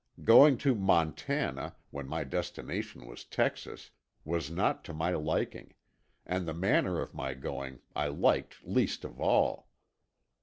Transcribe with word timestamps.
Going 0.23 0.57
to 0.65 0.73
Montana, 0.73 1.75
when 1.91 2.07
my 2.07 2.23
destination 2.23 3.05
was 3.05 3.23
Texas, 3.23 3.91
was 4.25 4.49
not 4.49 4.83
to 4.85 4.95
my 4.95 5.11
liking, 5.11 5.75
and 6.25 6.47
the 6.47 6.55
manner 6.55 6.99
of 6.99 7.13
my 7.13 7.35
going 7.35 7.81
I 7.95 8.07
liked 8.07 8.65
least 8.65 9.05
of 9.05 9.19
all. 9.21 9.69